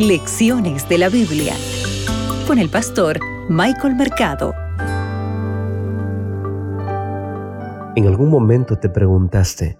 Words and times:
Lecciones 0.00 0.88
de 0.88 0.96
la 0.96 1.10
Biblia 1.10 1.52
con 2.46 2.58
el 2.58 2.70
pastor 2.70 3.20
Michael 3.50 3.96
Mercado. 3.96 4.54
¿En 7.96 8.06
algún 8.06 8.30
momento 8.30 8.78
te 8.78 8.88
preguntaste, 8.88 9.78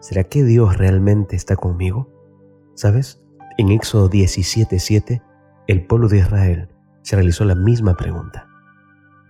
¿será 0.00 0.24
que 0.24 0.44
Dios 0.44 0.76
realmente 0.76 1.34
está 1.34 1.56
conmigo? 1.56 2.10
¿Sabes? 2.74 3.22
En 3.56 3.70
Éxodo 3.70 4.10
17:7, 4.10 5.22
el 5.66 5.86
pueblo 5.86 6.08
de 6.08 6.18
Israel 6.18 6.68
se 7.00 7.16
realizó 7.16 7.46
la 7.46 7.54
misma 7.54 7.96
pregunta. 7.96 8.46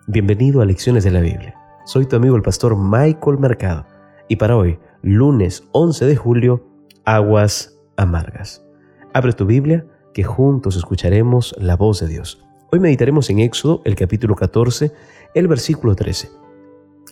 Bienvenido 0.09 0.63
a 0.63 0.65
Lecciones 0.65 1.05
de 1.05 1.13
la 1.13 1.21
Biblia. 1.21 1.55
Soy 1.85 2.07
tu 2.07 2.17
amigo 2.17 2.35
el 2.35 2.43
pastor 2.43 2.77
Michael 2.77 3.39
Mercado 3.39 3.87
y 4.27 4.35
para 4.35 4.57
hoy, 4.57 4.81
lunes 5.01 5.63
11 5.71 6.07
de 6.07 6.17
julio, 6.17 6.67
aguas 7.05 7.79
amargas. 7.97 8.67
Abre 9.13 9.33
tu 9.33 9.47
Biblia 9.47 9.87
que 10.15 10.23
juntos 10.23 10.77
escucharemos 10.77 11.55
la 11.59 11.77
voz 11.77 12.01
de 12.01 12.07
Dios. 12.07 12.43
Hoy 12.73 12.81
meditaremos 12.81 13.29
en 13.29 13.41
Éxodo, 13.41 13.83
el 13.85 13.97
capítulo 13.97 14.37
14, 14.37 14.93
el 15.35 15.49
versículo 15.49 15.95
13. 15.95 16.31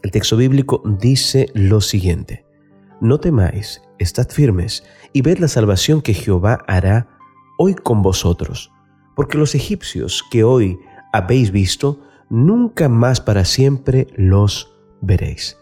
El 0.02 0.10
texto 0.10 0.36
bíblico 0.36 0.82
dice 0.84 1.50
lo 1.52 1.80
siguiente, 1.80 2.46
No 3.00 3.18
temáis, 3.18 3.82
estad 3.98 4.28
firmes 4.30 4.84
y 5.12 5.22
ved 5.22 5.38
la 5.38 5.48
salvación 5.48 6.00
que 6.00 6.14
Jehová 6.14 6.64
hará 6.66 7.08
hoy 7.58 7.74
con 7.74 8.02
vosotros, 8.02 8.72
porque 9.16 9.36
los 9.36 9.54
egipcios 9.54 10.24
que 10.30 10.44
hoy 10.44 10.78
habéis 11.12 11.50
visto, 11.50 12.00
nunca 12.30 12.88
más 12.88 13.20
para 13.20 13.44
siempre 13.44 14.06
los 14.16 14.74
veréis. 15.00 15.58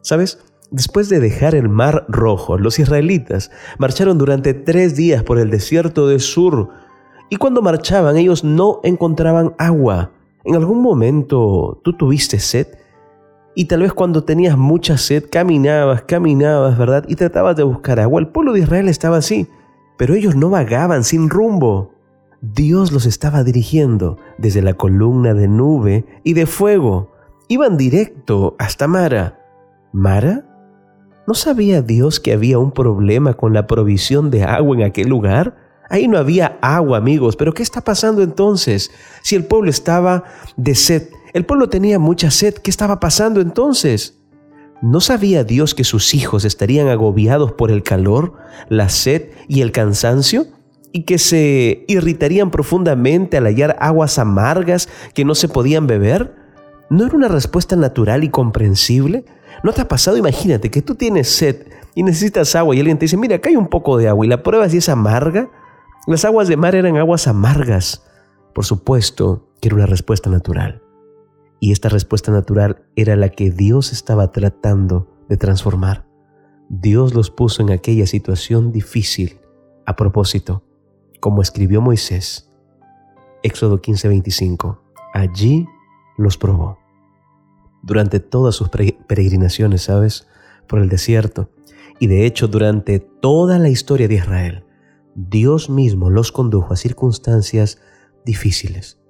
¿Sabes? 0.00 0.38
Después 0.70 1.08
de 1.08 1.20
dejar 1.20 1.54
el 1.54 1.68
mar 1.68 2.04
rojo, 2.08 2.56
los 2.56 2.78
israelitas 2.78 3.50
marcharon 3.78 4.16
durante 4.16 4.54
tres 4.54 4.96
días 4.96 5.22
por 5.22 5.38
el 5.38 5.50
desierto 5.50 6.08
de 6.08 6.18
Sur 6.20 6.83
y 7.30 7.36
cuando 7.36 7.62
marchaban 7.62 8.16
ellos 8.16 8.44
no 8.44 8.80
encontraban 8.82 9.54
agua. 9.58 10.10
¿En 10.44 10.54
algún 10.54 10.82
momento 10.82 11.80
tú 11.82 11.94
tuviste 11.94 12.38
sed? 12.38 12.68
Y 13.54 13.66
tal 13.66 13.82
vez 13.82 13.92
cuando 13.92 14.24
tenías 14.24 14.58
mucha 14.58 14.98
sed 14.98 15.24
caminabas, 15.30 16.02
caminabas, 16.02 16.76
¿verdad? 16.76 17.04
Y 17.08 17.14
tratabas 17.14 17.56
de 17.56 17.62
buscar 17.62 18.00
agua. 18.00 18.20
El 18.20 18.28
pueblo 18.28 18.52
de 18.52 18.60
Israel 18.60 18.88
estaba 18.88 19.18
así, 19.18 19.48
pero 19.96 20.14
ellos 20.14 20.34
no 20.36 20.50
vagaban 20.50 21.04
sin 21.04 21.30
rumbo. 21.30 21.92
Dios 22.40 22.92
los 22.92 23.06
estaba 23.06 23.42
dirigiendo 23.42 24.18
desde 24.36 24.60
la 24.60 24.74
columna 24.74 25.32
de 25.34 25.48
nube 25.48 26.04
y 26.24 26.34
de 26.34 26.46
fuego. 26.46 27.10
Iban 27.48 27.76
directo 27.76 28.54
hasta 28.58 28.86
Mara. 28.86 29.38
¿Mara? 29.92 30.44
¿No 31.26 31.32
sabía 31.34 31.80
Dios 31.80 32.20
que 32.20 32.32
había 32.32 32.58
un 32.58 32.72
problema 32.72 33.34
con 33.34 33.54
la 33.54 33.66
provisión 33.66 34.30
de 34.30 34.44
agua 34.44 34.76
en 34.76 34.82
aquel 34.82 35.08
lugar? 35.08 35.56
Ahí 35.94 36.08
no 36.08 36.18
había 36.18 36.58
agua, 36.60 36.98
amigos, 36.98 37.36
pero 37.36 37.54
¿qué 37.54 37.62
está 37.62 37.80
pasando 37.80 38.24
entonces? 38.24 38.90
Si 39.22 39.36
el 39.36 39.44
pueblo 39.44 39.70
estaba 39.70 40.24
de 40.56 40.74
sed, 40.74 41.10
el 41.32 41.46
pueblo 41.46 41.68
tenía 41.68 42.00
mucha 42.00 42.32
sed, 42.32 42.54
¿qué 42.54 42.68
estaba 42.68 42.98
pasando 42.98 43.40
entonces? 43.40 44.18
¿No 44.82 45.00
sabía 45.00 45.44
Dios 45.44 45.72
que 45.72 45.84
sus 45.84 46.12
hijos 46.12 46.44
estarían 46.44 46.88
agobiados 46.88 47.52
por 47.52 47.70
el 47.70 47.84
calor, 47.84 48.32
la 48.68 48.88
sed 48.88 49.30
y 49.46 49.60
el 49.60 49.70
cansancio? 49.70 50.46
¿Y 50.90 51.04
que 51.04 51.18
se 51.18 51.84
irritarían 51.86 52.50
profundamente 52.50 53.36
al 53.36 53.44
hallar 53.44 53.76
aguas 53.78 54.18
amargas 54.18 54.88
que 55.14 55.24
no 55.24 55.36
se 55.36 55.46
podían 55.46 55.86
beber? 55.86 56.34
¿No 56.90 57.06
era 57.06 57.14
una 57.14 57.28
respuesta 57.28 57.76
natural 57.76 58.24
y 58.24 58.30
comprensible? 58.30 59.26
¿No 59.62 59.72
te 59.72 59.80
ha 59.80 59.86
pasado? 59.86 60.16
Imagínate 60.16 60.72
que 60.72 60.82
tú 60.82 60.96
tienes 60.96 61.28
sed 61.28 61.68
y 61.94 62.02
necesitas 62.02 62.56
agua 62.56 62.74
y 62.74 62.80
alguien 62.80 62.98
te 62.98 63.04
dice, 63.04 63.16
mira, 63.16 63.36
acá 63.36 63.48
hay 63.48 63.54
un 63.54 63.68
poco 63.68 63.96
de 63.96 64.08
agua 64.08 64.26
y 64.26 64.28
la 64.28 64.42
prueba 64.42 64.68
si 64.68 64.78
es 64.78 64.88
amarga. 64.88 65.50
Las 66.06 66.24
aguas 66.26 66.48
de 66.48 66.56
mar 66.56 66.74
eran 66.74 66.96
aguas 66.98 67.26
amargas. 67.26 68.04
Por 68.54 68.64
supuesto 68.66 69.48
que 69.60 69.68
era 69.68 69.76
una 69.76 69.86
respuesta 69.86 70.28
natural. 70.28 70.82
Y 71.60 71.72
esta 71.72 71.88
respuesta 71.88 72.30
natural 72.30 72.84
era 72.94 73.16
la 73.16 73.30
que 73.30 73.50
Dios 73.50 73.92
estaba 73.92 74.30
tratando 74.30 75.08
de 75.30 75.38
transformar. 75.38 76.06
Dios 76.68 77.14
los 77.14 77.30
puso 77.30 77.62
en 77.62 77.70
aquella 77.70 78.06
situación 78.06 78.70
difícil 78.70 79.40
a 79.86 79.96
propósito, 79.96 80.62
como 81.20 81.40
escribió 81.40 81.80
Moisés. 81.80 82.50
Éxodo 83.42 83.80
15:25. 83.80 84.82
Allí 85.14 85.66
los 86.18 86.36
probó 86.36 86.78
durante 87.82 88.20
todas 88.20 88.54
sus 88.54 88.68
peregrinaciones, 88.68 89.82
¿sabes? 89.82 90.26
Por 90.66 90.80
el 90.80 90.88
desierto. 90.88 91.50
Y 91.98 92.08
de 92.08 92.26
hecho, 92.26 92.48
durante 92.48 92.98
toda 92.98 93.58
la 93.58 93.68
historia 93.68 94.08
de 94.08 94.14
Israel, 94.14 94.63
Dios 95.14 95.70
mismo 95.70 96.10
los 96.10 96.32
condujo 96.32 96.72
a 96.72 96.76
circunstancias 96.76 97.80
difíciles, 98.24 99.00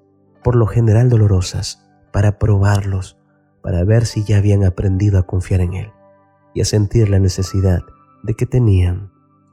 por 0.43 0.57
lo 0.57 0.67
general 0.67 1.09
dolorosas, 1.09 1.89
para 2.13 2.39
probarlos, 2.39 3.19
para 3.63 3.85
ver 3.85 4.05
si 4.05 4.23
ya 4.25 4.39
habían 4.39 4.65
aprendido 4.65 5.19
a 5.19 5.27
confiar 5.27 5.63
en 5.63 5.75
Él 5.75 5.93
y 6.53 6.61
a 6.61 6.65
sentir 6.65 7.09
la 7.09 7.19
necesidad 7.19 7.81
de 8.23 8.35
que 8.35 8.47
tenían 8.47 9.11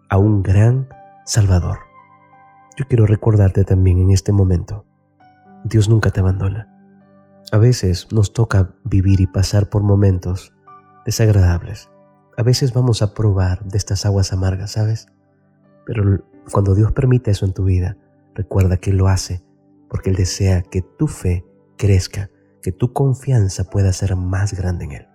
a 0.09 0.17
un 0.17 0.43
gran 0.43 0.89
Salvador. 1.25 1.79
Yo 2.77 2.85
quiero 2.87 3.05
recordarte 3.05 3.63
también 3.63 3.99
en 3.99 4.11
este 4.11 4.31
momento, 4.33 4.85
Dios 5.63 5.89
nunca 5.89 6.09
te 6.09 6.19
abandona. 6.19 6.67
A 7.51 7.57
veces 7.57 8.07
nos 8.11 8.33
toca 8.33 8.73
vivir 8.83 9.21
y 9.21 9.27
pasar 9.27 9.69
por 9.69 9.83
momentos 9.83 10.53
desagradables. 11.05 11.89
A 12.37 12.43
veces 12.43 12.73
vamos 12.73 13.01
a 13.01 13.13
probar 13.13 13.63
de 13.65 13.77
estas 13.77 14.05
aguas 14.05 14.33
amargas, 14.33 14.71
¿sabes? 14.71 15.07
Pero 15.85 16.23
cuando 16.49 16.75
Dios 16.75 16.91
permite 16.91 17.31
eso 17.31 17.45
en 17.45 17.53
tu 17.53 17.65
vida, 17.65 17.97
recuerda 18.33 18.77
que 18.77 18.93
lo 18.93 19.07
hace 19.07 19.43
porque 19.91 20.09
Él 20.09 20.15
desea 20.15 20.61
que 20.61 20.81
tu 20.81 21.07
fe 21.07 21.45
crezca, 21.77 22.29
que 22.63 22.71
tu 22.71 22.93
confianza 22.93 23.65
pueda 23.65 23.91
ser 23.91 24.15
más 24.15 24.53
grande 24.53 24.85
en 24.85 24.91
Él. 24.93 25.07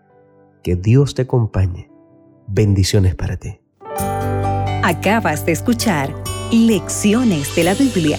Que 0.63 0.77
Dios 0.77 1.15
te 1.15 1.23
acompañe. 1.23 1.91
Bendiciones 2.47 3.15
para 3.15 3.39
ti. 3.39 3.59
Acabas 4.85 5.47
de 5.47 5.53
escuchar 5.53 6.15
Lecciones 6.53 7.57
de 7.57 7.65
la 7.65 7.75
Biblia 7.75 8.19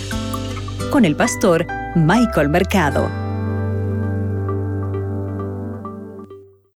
con 0.92 1.06
el 1.06 1.16
pastor 1.16 1.68
Michael 1.96 2.50
Mercado. 2.50 3.27